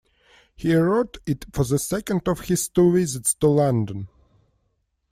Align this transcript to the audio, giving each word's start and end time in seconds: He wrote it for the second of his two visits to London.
He 0.55 0.75
wrote 0.75 1.19
it 1.27 1.45
for 1.53 1.63
the 1.63 1.77
second 1.77 2.27
of 2.27 2.39
his 2.39 2.67
two 2.69 2.91
visits 2.91 3.35
to 3.35 3.45
London. 3.49 4.07